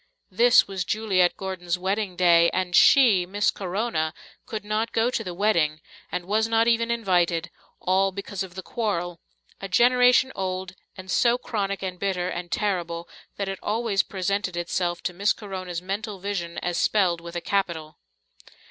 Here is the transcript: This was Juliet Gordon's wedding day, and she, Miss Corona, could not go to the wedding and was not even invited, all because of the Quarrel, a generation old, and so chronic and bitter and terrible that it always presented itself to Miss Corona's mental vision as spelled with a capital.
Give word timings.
This 0.31 0.67
was 0.67 0.83
Juliet 0.83 1.37
Gordon's 1.37 1.77
wedding 1.77 2.15
day, 2.15 2.49
and 2.51 2.75
she, 2.75 3.27
Miss 3.27 3.51
Corona, 3.51 4.15
could 4.47 4.65
not 4.65 4.93
go 4.93 5.11
to 5.11 5.23
the 5.23 5.35
wedding 5.35 5.79
and 6.11 6.25
was 6.25 6.47
not 6.47 6.67
even 6.67 6.89
invited, 6.89 7.51
all 7.79 8.11
because 8.11 8.41
of 8.41 8.55
the 8.55 8.63
Quarrel, 8.63 9.19
a 9.61 9.69
generation 9.69 10.31
old, 10.33 10.73
and 10.97 11.11
so 11.11 11.37
chronic 11.37 11.83
and 11.83 11.99
bitter 11.99 12.29
and 12.29 12.51
terrible 12.51 13.07
that 13.37 13.47
it 13.47 13.59
always 13.61 14.01
presented 14.01 14.57
itself 14.57 15.03
to 15.03 15.13
Miss 15.13 15.33
Corona's 15.33 15.83
mental 15.83 16.17
vision 16.17 16.57
as 16.63 16.77
spelled 16.79 17.21
with 17.21 17.35
a 17.35 17.39
capital. 17.41 17.99